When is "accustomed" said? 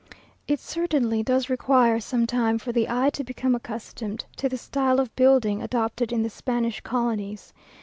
3.53-4.25